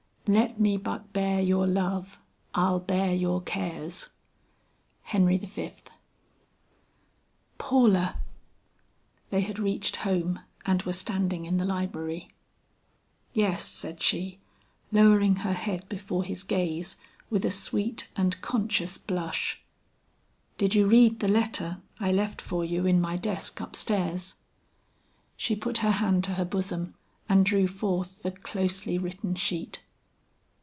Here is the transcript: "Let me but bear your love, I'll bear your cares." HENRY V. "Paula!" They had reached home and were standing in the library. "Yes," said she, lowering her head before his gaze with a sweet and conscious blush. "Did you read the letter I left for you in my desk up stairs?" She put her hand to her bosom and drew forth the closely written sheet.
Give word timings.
"Let 0.27 0.59
me 0.59 0.77
but 0.77 1.11
bear 1.13 1.41
your 1.41 1.65
love, 1.67 2.17
I'll 2.53 2.79
bear 2.79 3.13
your 3.13 3.41
cares." 3.41 4.09
HENRY 5.01 5.39
V. 5.39 5.71
"Paula!" 7.57 8.17
They 9.31 9.41
had 9.41 9.57
reached 9.59 9.97
home 10.05 10.39
and 10.65 10.83
were 10.83 10.93
standing 10.93 11.43
in 11.45 11.57
the 11.57 11.65
library. 11.65 12.29
"Yes," 13.33 13.65
said 13.65 14.01
she, 14.01 14.39
lowering 14.91 15.37
her 15.37 15.51
head 15.53 15.89
before 15.89 16.23
his 16.23 16.43
gaze 16.43 16.95
with 17.31 17.43
a 17.43 17.51
sweet 17.51 18.07
and 18.15 18.39
conscious 18.41 18.97
blush. 18.99 19.61
"Did 20.57 20.73
you 20.75 20.85
read 20.87 21.19
the 21.19 21.27
letter 21.27 21.81
I 21.99 22.11
left 22.13 22.39
for 22.41 22.63
you 22.63 22.85
in 22.85 23.01
my 23.01 23.17
desk 23.17 23.59
up 23.59 23.75
stairs?" 23.75 24.35
She 25.35 25.55
put 25.57 25.79
her 25.79 25.91
hand 25.91 26.23
to 26.25 26.35
her 26.35 26.45
bosom 26.45 26.93
and 27.27 27.43
drew 27.43 27.67
forth 27.67 28.21
the 28.23 28.31
closely 28.31 28.97
written 28.99 29.33
sheet. 29.35 29.81